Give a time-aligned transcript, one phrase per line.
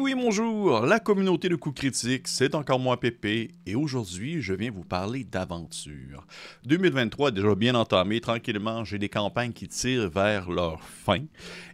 [0.00, 0.80] oui, bonjour!
[0.80, 5.24] La communauté de coups critiques, c'est encore moi Pépé, et aujourd'hui, je viens vous parler
[5.24, 6.26] d'aventure.
[6.64, 11.18] 2023 est déjà bien entamé, tranquillement, j'ai des campagnes qui tirent vers leur fin,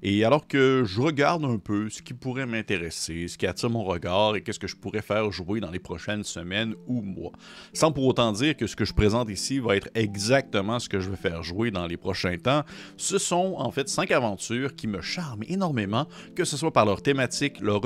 [0.02, 3.84] et alors que je regarde un peu ce qui pourrait m'intéresser, ce qui attire mon
[3.84, 7.32] regard, et qu'est-ce que je pourrais faire jouer dans les prochaines semaines ou mois.
[7.74, 10.98] Sans pour autant dire que ce que je présente ici va être exactement ce que
[10.98, 12.64] je vais faire jouer dans les prochains temps,
[12.96, 17.02] ce sont en fait cinq aventures qui me charment énormément, que ce soit par leur
[17.02, 17.80] thématique, leur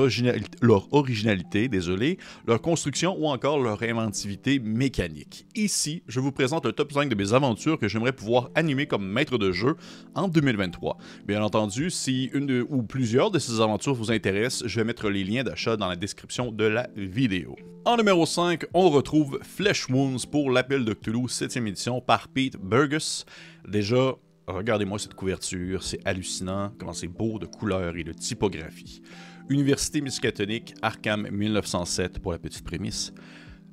[0.61, 5.47] leur originalité, désolé, leur construction ou encore leur inventivité mécanique.
[5.55, 9.07] Ici, je vous présente le top 5 de mes aventures que j'aimerais pouvoir animer comme
[9.07, 9.77] maître de jeu
[10.15, 10.99] en 2023.
[11.27, 15.25] Bien entendu, si une ou plusieurs de ces aventures vous intéressent, je vais mettre les
[15.25, 17.57] liens d'achat dans la description de la vidéo.
[17.85, 22.57] En numéro 5, on retrouve Flesh Wounds pour l'appel de Cthulhu 7e édition par Pete
[22.59, 23.25] Burgess.
[23.67, 24.17] Déjà,
[24.53, 29.03] regardez-moi cette couverture, c'est hallucinant, comment c'est beau de couleurs et de typographie.
[29.49, 33.13] Université Muscatonique, Arkham 1907 pour la petite prémisse.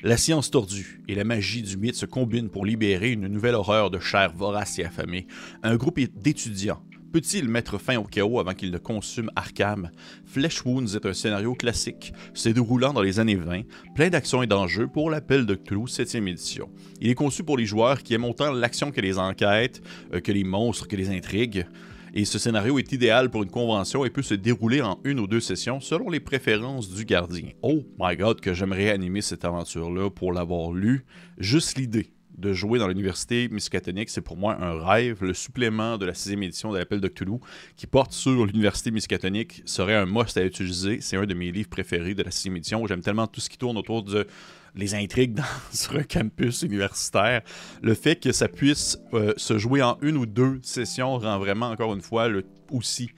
[0.03, 3.89] La science tordue et la magie du mythe se combinent pour libérer une nouvelle horreur
[3.89, 5.27] de chair vorace et affamée.
[5.63, 6.83] Un groupe d'étudiants
[7.17, 9.89] peut-il mettre fin au chaos avant qu'il ne consume Arkham?
[10.27, 13.63] Flesh Wounds est un scénario classique, se déroulant dans les années 20,
[13.95, 16.69] plein d'actions et d'enjeux pour l'appel de Cthulhu 7e édition.
[17.01, 19.81] Il est conçu pour les joueurs qui aiment autant l'action que les enquêtes,
[20.13, 21.65] euh, que les monstres, que les intrigues.
[22.13, 25.25] Et ce scénario est idéal pour une convention et peut se dérouler en une ou
[25.25, 27.49] deux sessions selon les préférences du gardien.
[27.63, 31.03] Oh my god, que j'aimerais animer cette aventure-là pour l'avoir lu.
[31.39, 35.23] Juste l'idée de jouer dans l'université Miskatonic, c'est pour moi un rêve.
[35.23, 37.39] Le supplément de la sixième édition de l'appel de Cthulhu
[37.75, 40.99] qui porte sur l'université Miskatonic serait un must à utiliser.
[41.01, 42.85] C'est un de mes livres préférés de la sixième édition.
[42.85, 44.27] J'aime tellement tout ce qui tourne autour de
[44.75, 47.41] les intrigues dans, sur un campus universitaire.
[47.81, 51.69] Le fait que ça puisse euh, se jouer en une ou deux sessions rend vraiment,
[51.69, 53.09] encore une fois, le, aussi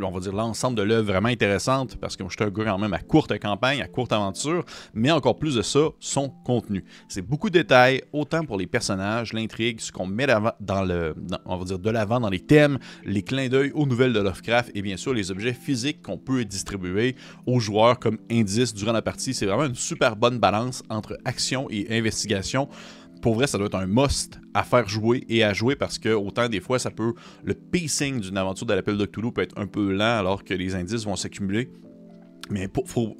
[0.00, 2.78] on va dire l'ensemble de l'œuvre vraiment intéressante parce que je suis un gars quand
[2.78, 6.84] même à courte campagne, à courte aventure, mais encore plus de ça, son contenu.
[7.08, 10.26] C'est beaucoup de détails, autant pour les personnages, l'intrigue, ce qu'on met
[10.60, 14.82] dans le, de l'avant dans les thèmes, les clins d'œil aux nouvelles de Lovecraft et
[14.82, 17.16] bien sûr les objets physiques qu'on peut distribuer
[17.46, 19.34] aux joueurs comme indice durant la partie.
[19.34, 22.68] C'est vraiment une super bonne balance entre action et investigation
[23.20, 26.10] pour vrai, ça doit être un must à faire jouer et à jouer parce que
[26.10, 27.14] autant des fois, ça peut.
[27.44, 30.54] Le pacing d'une aventure de l'appel de Cthulhu peut être un peu lent alors que
[30.54, 31.70] les indices vont s'accumuler.
[32.50, 32.68] Mais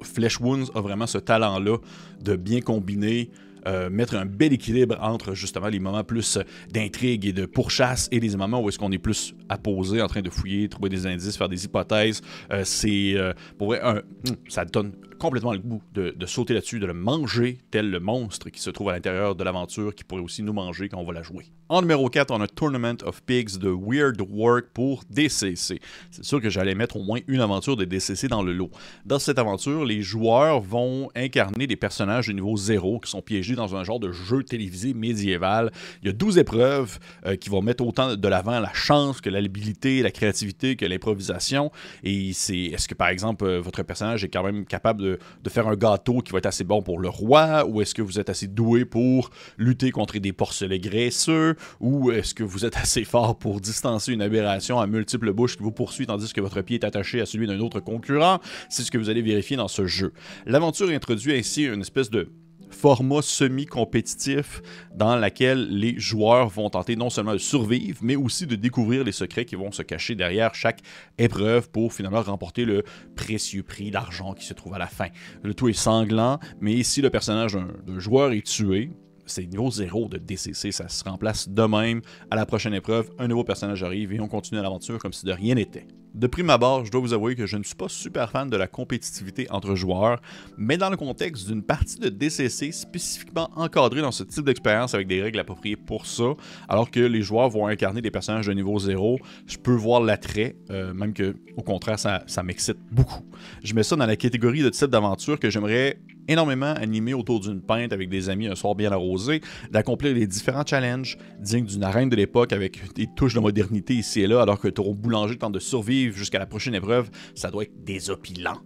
[0.01, 1.77] Flesh Wounds a vraiment ce talent-là
[2.23, 3.29] de bien combiner
[3.67, 6.37] euh, mettre un bel équilibre entre justement les moments plus
[6.71, 10.21] d'intrigue et de pourchasse et les moments où est-ce qu'on est plus apposé en train
[10.21, 12.21] de fouiller, trouver des indices, faire des hypothèses.
[12.51, 16.93] Euh, c'est euh, hmm, ça donne complètement le goût de, de sauter là-dessus, de le
[16.93, 20.53] manger tel le monstre qui se trouve à l'intérieur de l'aventure qui pourrait aussi nous
[20.53, 21.51] manger quand on va la jouer.
[21.71, 25.79] En numéro 4, on a Tournament of Pigs de Weird Work pour DCC.
[26.09, 28.71] C'est sûr que j'allais mettre au moins une aventure de DCC dans le lot.
[29.05, 33.48] Dans cette aventure, les joueurs vont incarner des personnages de niveau 0 qui sont piégés
[33.55, 35.71] dans un genre de jeu télévisé médiéval.
[36.01, 39.29] Il y a 12 épreuves euh, qui vont mettre autant de l'avant la chance que
[39.29, 41.71] l'habilité, la créativité, que l'improvisation.
[42.03, 45.49] Et c'est est-ce que par exemple euh, votre personnage est quand même capable de, de,
[45.49, 47.65] faire un gâteau qui va être assez bon pour le roi?
[47.65, 51.55] Ou est-ce que vous êtes assez doué pour lutter contre des porcelets graisseux?
[51.79, 55.63] Ou est-ce que vous êtes assez fort pour distancer une aberration à multiples bouches qui
[55.63, 58.39] vous poursuit tandis que votre pied est attaché à celui d'un autre concurrent?
[58.69, 60.13] C'est ce que vous allez vérifier dans ce jeu.
[60.45, 62.29] L'aventure introduit ainsi une espèce de
[62.69, 64.61] format semi-compétitif
[64.95, 69.11] dans lequel les joueurs vont tenter non seulement de survivre, mais aussi de découvrir les
[69.11, 70.81] secrets qui vont se cacher derrière chaque
[71.17, 72.83] épreuve pour finalement remporter le
[73.15, 75.07] précieux prix d'argent qui se trouve à la fin.
[75.43, 78.91] Le tout est sanglant, mais si le personnage d'un joueur est tué,
[79.29, 82.01] c'est niveau 0 de DCC, ça se remplace de même.
[82.31, 85.31] À la prochaine épreuve, un nouveau personnage arrive et on continue l'aventure comme si de
[85.31, 85.87] rien n'était.
[86.15, 88.57] De prime abord, je dois vous avouer que je ne suis pas super fan de
[88.57, 90.19] la compétitivité entre joueurs,
[90.57, 95.07] mais dans le contexte d'une partie de DCC spécifiquement encadrée dans ce type d'expérience avec
[95.07, 96.33] des règles appropriées pour ça,
[96.67, 100.55] alors que les joueurs vont incarner des personnages de niveau 0, je peux voir l'attrait,
[100.71, 103.23] euh, même que au contraire, ça, m'excite beaucoup.
[103.63, 107.59] Je mets ça dans la catégorie de type d'aventure que j'aimerais énormément animé autour d'une
[107.59, 109.41] pinte avec des amis un soir bien arrosé,
[109.71, 114.21] d'accomplir les différents challenges dignes d'une arène de l'époque avec des touches de modernité ici
[114.21, 117.63] et là, alors que ton boulanger tente de survivre jusqu'à la prochaine épreuve, ça doit
[117.63, 118.61] être désopilant.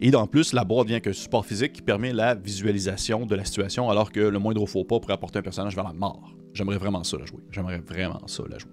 [0.00, 3.44] Et en plus, la boîte vient qu'un support physique qui permet la visualisation de la
[3.44, 6.34] situation, alors que le moindre faux pas pourrait apporter un personnage vers la mort.
[6.54, 7.42] J'aimerais vraiment ça la jouer.
[7.50, 8.72] J'aimerais vraiment ça la jouer.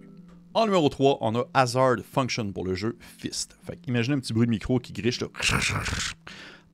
[0.53, 3.57] En numéro 3, on a Hazard Function pour le jeu Fist.
[3.63, 5.27] Fait imaginez un petit bruit de micro qui griche là.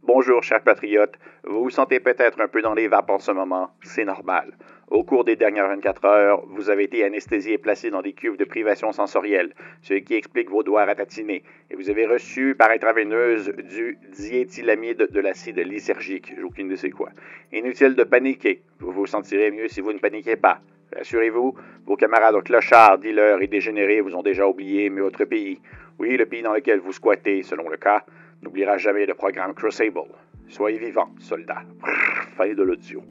[0.03, 1.15] Bonjour, chers patriotes.
[1.44, 3.71] Vous vous sentez peut-être un peu dans les vapes en ce moment.
[3.83, 4.55] C'est normal.
[4.91, 8.35] Au cours des dernières 24 heures, vous avez été anesthésié et placé dans des cuves
[8.35, 11.43] de privation sensorielle, ce qui explique vos doigts ratatinés.
[11.69, 16.33] Et vous avez reçu par intraveineuse du diéthylamide de l'acide lysergique.
[16.35, 17.11] J'ai aucune idée c'est quoi.
[17.53, 18.63] Inutile de paniquer.
[18.81, 20.59] Vous vous sentirez mieux si vous ne paniquez pas.
[20.94, 21.55] Rassurez-vous,
[21.85, 25.61] vos camarades clochards, dealers et dégénérés vous ont déjà oublié, mais votre pays,
[25.99, 28.03] oui, le pays dans lequel vous squattez, selon le cas,
[28.41, 30.01] n'oubliera jamais le programme Crucible.
[30.51, 31.63] Soyez vivants, soldats.
[32.36, 33.01] Fin de l'audio.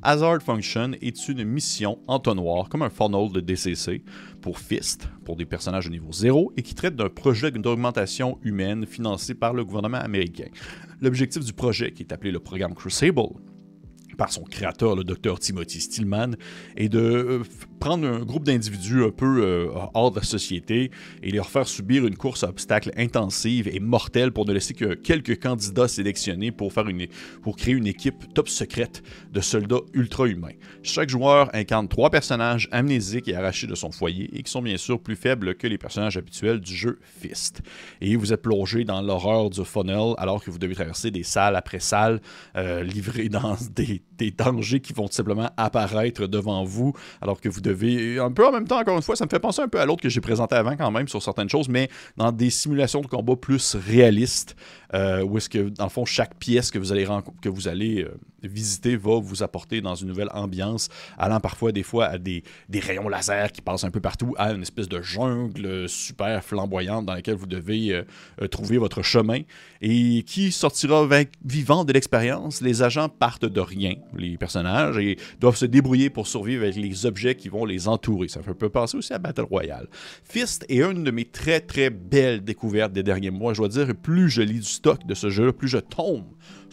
[0.00, 4.04] Hazard Function est une mission entonnoir, comme un funnel de DCC,
[4.40, 8.86] pour Fist, pour des personnages de niveau 0, et qui traite d'un projet d'augmentation humaine
[8.86, 10.46] financé par le gouvernement américain.
[11.00, 13.22] L'objectif du projet, qui est appelé le programme Crucible,
[14.16, 16.36] par son créateur, le docteur Timothy Stillman,
[16.76, 17.42] et de euh,
[17.84, 20.90] prendre un groupe d'individus un peu euh, hors de la société
[21.22, 24.94] et leur faire subir une course à obstacles intensive et mortelle pour ne laisser que
[24.94, 27.06] quelques candidats sélectionnés pour, faire une,
[27.42, 30.54] pour créer une équipe top secrète de soldats ultra-humains.
[30.82, 34.78] Chaque joueur incarne trois personnages amnésiques et arrachés de son foyer et qui sont bien
[34.78, 37.60] sûr plus faibles que les personnages habituels du jeu Fist.
[38.00, 41.54] Et vous êtes plongé dans l'horreur du funnel alors que vous devez traverser des salles
[41.54, 42.22] après salles,
[42.56, 47.60] euh, livrées dans des des dangers qui vont simplement apparaître devant vous, alors que vous
[47.60, 49.80] devez, un peu en même temps, encore une fois, ça me fait penser un peu
[49.80, 53.00] à l'autre que j'ai présenté avant quand même sur certaines choses, mais dans des simulations
[53.00, 54.56] de combat plus réalistes,
[54.94, 57.06] euh, où est-ce que, dans le fond, chaque pièce que vous allez,
[57.42, 58.14] que vous allez euh,
[58.48, 60.88] visiter va vous apporter dans une nouvelle ambiance,
[61.18, 64.52] allant parfois, des fois, à des, des, rayons laser qui passent un peu partout, à
[64.52, 67.92] une espèce de jungle super flamboyante dans laquelle vous devez
[68.40, 69.40] euh, trouver votre chemin,
[69.80, 71.06] et qui sortira
[71.44, 72.60] vivant de l'expérience.
[72.60, 77.06] Les agents partent de rien, les personnages, et doivent se débrouiller pour survivre avec les
[77.06, 78.28] objets qui vont les entourer.
[78.28, 79.88] Ça fait un peu penser aussi à Battle Royale.
[80.22, 83.54] Fist est une de mes très, très belles découvertes des derniers mois.
[83.54, 86.24] Je dois dire, plus je lis du de ce jeu-là, plus je tombe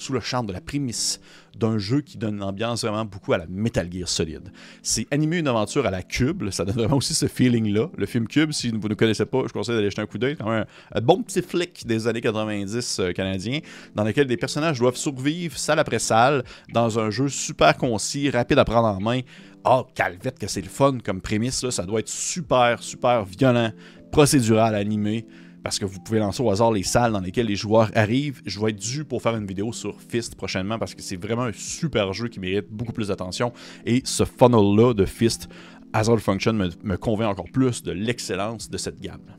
[0.02, 1.20] sous le charme de la prémisse
[1.58, 4.52] d'un jeu qui donne une ambiance vraiment beaucoup à la Metal Gear Solid.
[4.82, 7.90] C'est animer une aventure à la Cube, ça donne vraiment aussi ce feeling-là.
[7.96, 10.36] Le film Cube, si vous ne connaissez pas, je conseille d'aller jeter un coup d'œil.
[10.38, 13.60] C'est un, un, bon petit flic des années 90 euh, canadiens,
[13.94, 16.44] dans lequel des personnages doivent survivre salle après salle
[16.74, 19.22] dans un jeu super concis, rapide à prendre en main.
[19.66, 21.70] Oh, calvette que c'est le fun comme prémisse, là.
[21.70, 23.72] ça doit être super, super violent,
[24.12, 25.28] procédural, animé
[25.64, 28.42] parce que vous pouvez lancer au hasard les salles dans lesquelles les joueurs arrivent.
[28.46, 31.44] Je vais être dû pour faire une vidéo sur Fist prochainement parce que c'est vraiment
[31.44, 33.54] un super jeu qui mérite beaucoup plus d'attention.
[33.86, 35.50] Et ce funnel-là de Fist,
[35.94, 39.36] Hazard Function, me, me convainc encore plus de l'excellence de cette gamme.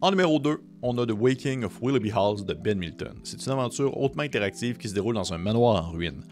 [0.00, 3.14] En numéro 2, on a The Waking of Willoughby Halls de Ben Milton.
[3.22, 6.22] C'est une aventure hautement interactive qui se déroule dans un manoir en ruine.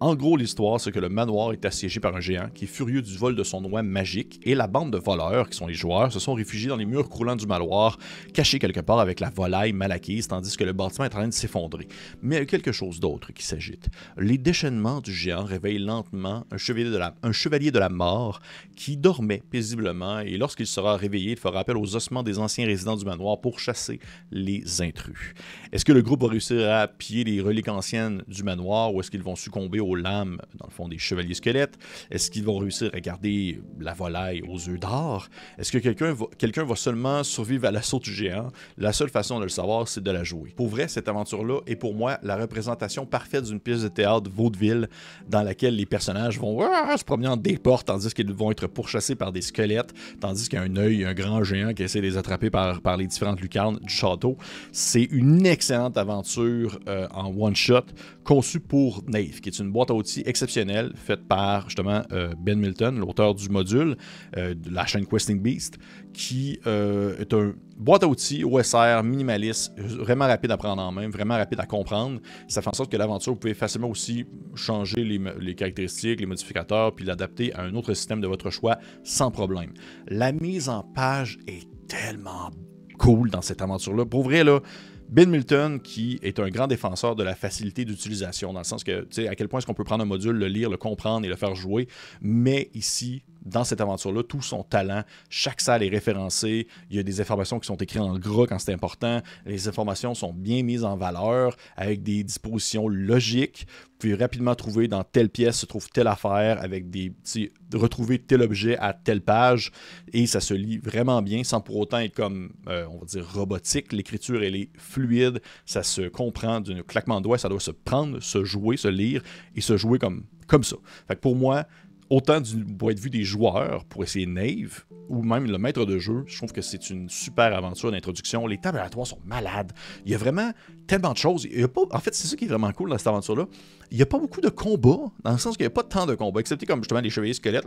[0.00, 3.00] En gros, l'histoire, c'est que le manoir est assiégé par un géant qui est furieux
[3.00, 6.12] du vol de son noix magique et la bande de voleurs, qui sont les joueurs,
[6.12, 7.96] se sont réfugiés dans les murs croulants du manoir,
[8.32, 11.28] cachés quelque part avec la volaille mal acquise, tandis que le bâtiment est en train
[11.28, 11.86] de s'effondrer.
[12.22, 13.88] Mais il y a quelque chose d'autre qui s'agite.
[14.18, 18.40] Les déchaînements du géant réveillent lentement un chevalier, de la, un chevalier de la mort
[18.74, 22.96] qui dormait paisiblement et lorsqu'il sera réveillé, il fera appel aux ossements des anciens résidents
[22.96, 24.00] du manoir pour chasser
[24.32, 25.34] les intrus.
[25.72, 29.10] Est-ce que le groupe va réussir à piller les reliques anciennes du manoir ou est-ce
[29.10, 31.76] qu'ils vont succomber aux dans le fond, des chevaliers squelettes?
[32.10, 35.28] Est-ce qu'ils vont réussir à garder la volaille aux œufs d'or?
[35.58, 38.48] Est-ce que quelqu'un va, quelqu'un va seulement survivre à l'assaut du géant?
[38.76, 40.52] La seule façon de le savoir, c'est de la jouer.
[40.56, 44.88] Pour vrai, cette aventure-là est pour moi la représentation parfaite d'une pièce de théâtre vaudeville
[45.28, 46.60] dans laquelle les personnages vont
[46.96, 50.58] se promener en des portes tandis qu'ils vont être pourchassés par des squelettes, tandis qu'il
[50.58, 53.06] y a un œil, un grand géant qui essaie de les attraper par, par les
[53.06, 54.36] différentes lucarnes du château.
[54.72, 57.84] C'est une excellente aventure euh, en one-shot
[58.24, 62.58] conçue pour Nave, qui est une boîte à outils exceptionnelle faite par justement euh, Ben
[62.58, 63.96] Milton, l'auteur du module
[64.36, 65.78] euh, de la chaîne Questing Beast,
[66.14, 71.08] qui euh, est un boîte à outils OSR minimaliste, vraiment rapide à prendre en main,
[71.08, 72.20] vraiment rapide à comprendre.
[72.46, 76.26] Ça fait en sorte que l'aventure, vous pouvez facilement aussi changer les, les caractéristiques, les
[76.26, 79.72] modificateurs, puis l'adapter à un autre système de votre choix sans problème.
[80.06, 82.50] La mise en page est tellement
[82.98, 84.06] cool dans cette aventure-là.
[84.06, 84.60] Pour vrai, là,
[85.08, 89.02] Ben Milton, qui est un grand défenseur de la facilité d'utilisation, dans le sens que,
[89.02, 91.24] tu sais, à quel point est-ce qu'on peut prendre un module, le lire, le comprendre
[91.26, 91.88] et le faire jouer,
[92.20, 95.02] mais ici, dans cette aventure-là, tout son talent.
[95.28, 96.66] Chaque salle est référencée.
[96.90, 99.20] Il y a des informations qui sont écrites en gras quand c'est important.
[99.46, 103.66] Les informations sont bien mises en valeur avec des dispositions logiques.
[103.68, 108.18] Vous pouvez rapidement trouver dans telle pièce se trouve telle affaire avec des petits retrouver
[108.18, 109.72] tel objet à telle page
[110.12, 113.26] et ça se lit vraiment bien sans pour autant être comme euh, on va dire
[113.32, 113.92] robotique.
[113.92, 118.20] L'écriture elle est fluide, ça se comprend d'un claquement de doigts, ça doit se prendre,
[118.20, 119.22] se jouer, se lire
[119.54, 120.76] et se jouer comme comme ça.
[121.08, 121.64] Fait que pour moi,
[122.10, 125.98] autant du point de vue des joueurs pour essayer Nave, ou même le maître de
[125.98, 128.46] jeu, je trouve que c'est une super aventure d'introduction.
[128.46, 129.72] Les tables aléatoires sont malades.
[130.04, 130.52] Il y a vraiment
[130.86, 131.44] tellement de choses.
[131.44, 133.46] Il y a en fait, c'est ça qui est vraiment cool dans cette aventure-là.
[133.90, 136.06] Il n'y a pas beaucoup de combats, dans le sens qu'il n'y a pas tant
[136.06, 137.66] de combats, excepté comme justement les chevaliers squelettes,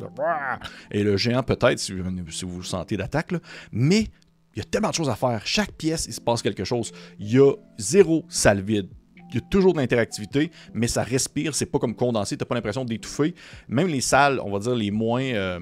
[0.92, 1.94] et le géant peut-être, si,
[2.30, 3.34] si vous sentez d'attaque,
[3.72, 4.08] mais
[4.56, 5.46] il y a tellement de choses à faire.
[5.46, 6.92] Chaque pièce, il se passe quelque chose.
[7.20, 8.90] Il y a zéro salle vide
[9.30, 12.56] il y a toujours de l'interactivité, mais ça respire, c'est pas comme condensé, t'as pas
[12.56, 13.36] l'impression d'étouffer.
[13.68, 15.24] Même les salles, on va dire les moins.
[15.24, 15.60] Euh,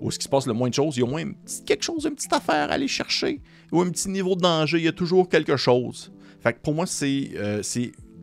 [0.00, 1.24] où ce qui se passe le moins de choses, il y a au moins
[1.66, 4.84] quelque chose, une petite affaire à aller chercher, ou un petit niveau de danger, il
[4.84, 6.10] y a toujours quelque chose.
[6.42, 7.60] Fait pour moi, c'est euh,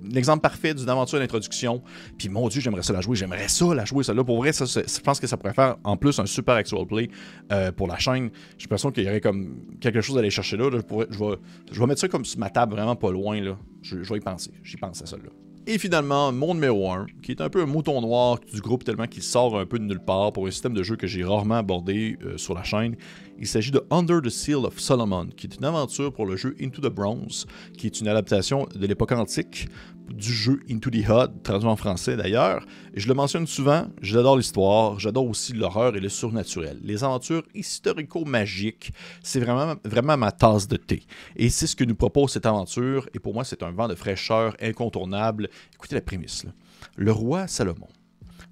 [0.03, 1.81] l'exemple parfait d'une aventure d'introduction.
[2.17, 3.15] Puis mon Dieu, j'aimerais ça la jouer.
[3.15, 4.23] J'aimerais ça la jouer, celle-là.
[4.23, 7.09] Pour vrai, ça, je pense que ça pourrait faire en plus un super actual play
[7.51, 8.29] euh, pour la chaîne.
[8.57, 10.69] J'ai l'impression qu'il y aurait comme quelque chose à aller chercher là.
[10.71, 13.39] Je, vais, mettre ça comme sur ma table vraiment pas loin.
[13.41, 13.57] Là.
[13.81, 14.51] Je, je vais y penser.
[14.63, 15.29] J'y pense à celle-là.
[15.69, 19.05] Et finalement, mon numéro 1, qui est un peu un mouton noir du groupe tellement
[19.05, 21.55] qu'il sort un peu de nulle part pour un système de jeu que j'ai rarement
[21.55, 22.95] abordé euh, sur la chaîne.
[23.37, 26.55] Il s'agit de Under the Seal of Solomon, qui est une aventure pour le jeu
[26.61, 27.47] Into the Bronze,
[27.77, 29.67] qui est une adaptation de l'époque antique
[30.13, 32.65] du jeu Into the Hud, traduit en français d'ailleurs.
[32.93, 36.79] Je le mentionne souvent, j'adore l'histoire, j'adore aussi l'horreur et le surnaturel.
[36.83, 38.91] Les aventures historico-magiques,
[39.23, 41.03] c'est vraiment, vraiment ma tasse de thé.
[41.35, 43.95] Et c'est ce que nous propose cette aventure, et pour moi c'est un vent de
[43.95, 46.45] fraîcheur incontournable Écoutez la prémisse.
[46.95, 47.87] Le roi Salomon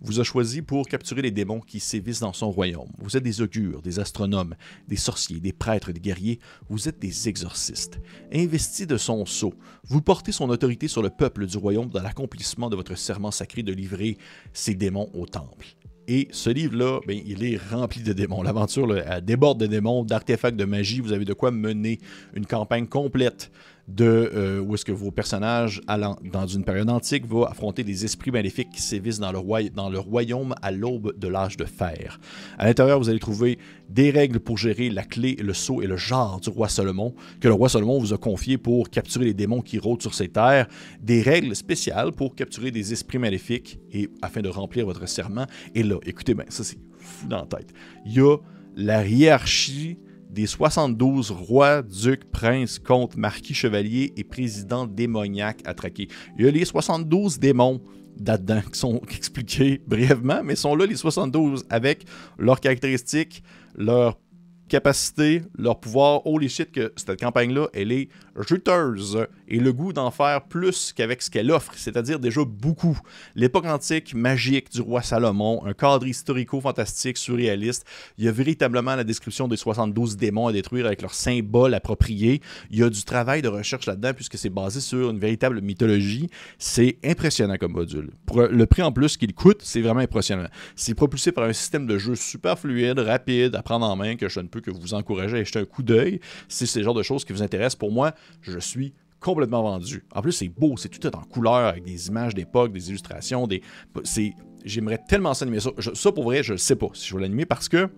[0.01, 2.89] vous a choisi pour capturer les démons qui sévissent dans son royaume.
[2.97, 4.55] Vous êtes des augures, des astronomes,
[4.87, 6.39] des sorciers, des prêtres, des guerriers.
[6.69, 7.99] Vous êtes des exorcistes.
[8.33, 9.53] Investis de son sceau,
[9.87, 13.63] vous portez son autorité sur le peuple du royaume dans l'accomplissement de votre serment sacré
[13.63, 14.17] de livrer
[14.53, 15.75] ces démons au temple.
[16.07, 18.43] Et ce livre-là, ben, il est rempli de démons.
[18.43, 18.87] L'aventure
[19.23, 20.99] déborde de démons, d'artefacts de magie.
[20.99, 21.99] Vous avez de quoi mener
[22.35, 23.51] une campagne complète
[23.87, 28.03] de euh, où est-ce que vos personnages, allant dans une période antique, vont affronter des
[28.03, 32.19] esprits maléfiques qui sévissent dans le, royaume à l'aube de l'âge de fer.
[32.57, 35.97] À l'intérieur, vous allez trouver des règles pour gérer la clé, le sceau et le
[35.97, 39.61] genre du roi Salomon, que le roi Salomon vous a confié pour capturer les démons
[39.61, 40.67] qui rôdent sur ces terres,
[41.01, 45.45] des règles spéciales pour capturer des esprits maléfiques et afin de remplir votre serment.
[45.75, 47.71] Et là, écoutez bien, ça c'est fou dans la tête.
[48.05, 48.37] Il y a
[48.75, 49.97] la hiérarchie
[50.35, 56.09] des 72 rois, ducs, princes, comtes, marquis, chevaliers et présidents démoniaques à traquer.
[56.37, 57.81] Il y a les 72 démons
[58.23, 62.05] là-dedans qui sont expliqués brièvement, mais sont là les 72 avec
[62.37, 63.43] leurs caractéristiques,
[63.77, 64.19] leurs
[64.67, 68.09] capacité, leur pouvoir, holy shit, que cette campagne-là, elle est
[68.47, 72.99] juteuse et le goût d'en faire plus qu'avec ce qu'elle offre, c'est-à-dire déjà beaucoup.
[73.35, 77.85] L'époque antique magique du roi Salomon, un cadre historico-fantastique, surréaliste.
[78.17, 82.41] Il y a véritablement la description des 72 démons à détruire avec leurs symboles appropriés.
[82.71, 86.29] Il y a du travail de recherche là-dedans puisque c'est basé sur une véritable mythologie.
[86.57, 88.11] C'est impressionnant comme module.
[88.33, 90.47] Le prix en plus qu'il coûte, c'est vraiment impressionnant.
[90.75, 94.27] C'est propulsé par un système de jeu super fluide, rapide, à prendre en main, que
[94.27, 96.19] je ne que vous encourager à jeter un coup d'œil.
[96.47, 100.03] Si c'est le genre de choses qui vous intéressent, pour moi, je suis complètement vendu.
[100.13, 103.61] En plus, c'est beau, c'est tout en couleur, avec des images d'époque, des illustrations, des.
[104.03, 104.33] C'est.
[104.63, 105.69] J'aimerais tellement ça animer ça.
[105.93, 107.89] ça, pour vrai, je ne sais pas si je vais l'animer parce que.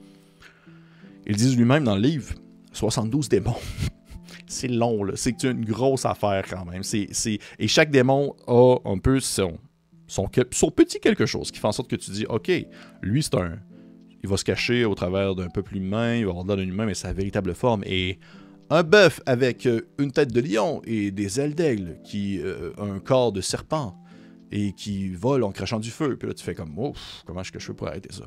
[1.25, 2.33] Ils disent lui-même dans le livre
[2.71, 3.55] 72 démons.
[4.47, 5.13] c'est long, là.
[5.15, 6.81] C'est une grosse affaire quand même.
[7.59, 9.57] Et chaque démon a un peu son,
[10.07, 12.51] son, son petit quelque chose qui fait en sorte que tu dis OK,
[13.01, 13.59] lui, c'est un
[14.23, 16.85] il va se cacher au travers d'un peuple humain, il va avoir l'air d'un humain,
[16.85, 17.83] mais sa véritable forme.
[17.85, 18.19] Et
[18.69, 22.83] un bœuf avec euh, une tête de lion et des ailes d'aigle, qui euh, a
[22.83, 23.95] un corps de serpent
[24.51, 26.15] et qui vole en crachant du feu.
[26.17, 28.25] Puis là, tu fais comme, ouf, comment est-ce que je fais pour arrêter ça?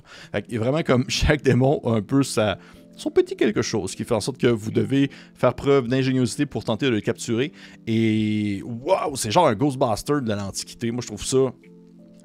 [0.49, 2.59] Y a vraiment comme chaque démon a un peu sa,
[2.97, 6.65] son petit quelque chose qui fait en sorte que vous devez faire preuve d'ingéniosité pour
[6.65, 7.53] tenter de le capturer.
[7.87, 10.91] Et waouh, c'est genre un Ghostbuster de l'Antiquité.
[10.91, 11.53] Moi, je trouve ça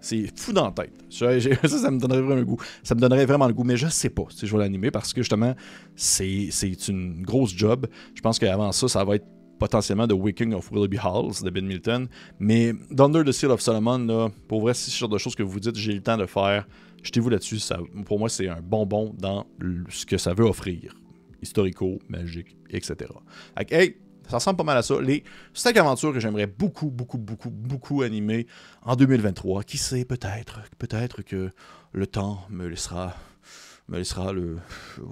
[0.05, 0.93] c'est fou dans la tête.
[1.09, 2.57] Ça, ça, me donnerait vraiment le goût.
[2.83, 5.13] Ça me donnerait vraiment le goût, mais je sais pas si je vais l'animer parce
[5.13, 5.55] que justement,
[5.95, 6.49] c'est
[6.87, 7.87] une grosse job.
[8.13, 9.25] Je pense qu'avant ça, ça va être
[9.57, 12.07] potentiellement The Waking of Willoughby Halls de Ben Milton.
[12.39, 15.43] Mais Thunder the Seal of Solomon, là, pour vrai, c'est ce genre de choses que
[15.43, 16.67] vous dites, j'ai le temps de faire.
[17.01, 17.59] Jetez-vous là-dessus.
[18.05, 19.47] Pour moi, c'est un bonbon dans
[19.89, 20.95] ce que ça veut offrir.
[21.41, 23.11] Historico, magique, etc.
[23.69, 23.95] hey,
[24.29, 24.99] ça ressemble pas mal à ça.
[25.01, 28.47] Les cinq aventures que j'aimerais beaucoup, beaucoup, beaucoup, beaucoup animer
[28.83, 29.63] en 2023.
[29.63, 31.49] Qui sait, peut-être, peut-être que
[31.91, 33.15] le temps me laissera
[33.87, 34.57] me laissera le,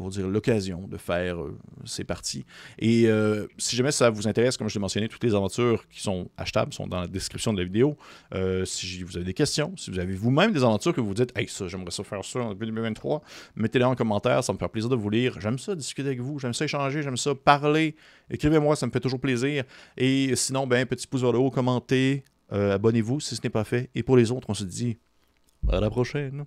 [0.09, 2.45] dire, l'occasion de faire euh, ces parties.
[2.79, 6.01] Et euh, si jamais ça vous intéresse, comme je l'ai mentionné, toutes les aventures qui
[6.01, 7.95] sont achetables sont dans la description de la vidéo.
[8.33, 11.31] Euh, si vous avez des questions, si vous avez vous-même des aventures que vous dites,
[11.37, 13.21] hey, ça, j'aimerais ça faire ça en 2023,
[13.55, 15.39] mettez-les en commentaire, ça me fait plaisir de vous lire.
[15.39, 17.95] J'aime ça discuter avec vous, j'aime ça échanger, j'aime ça parler.
[18.31, 19.65] Écrivez-moi, ça me fait toujours plaisir.
[19.97, 23.89] Et sinon, ben, petit pouce vers le haut, commentez, abonnez-vous si ce n'est pas fait.
[23.93, 24.97] Et pour les autres, on se dit
[25.69, 26.45] à la prochaine.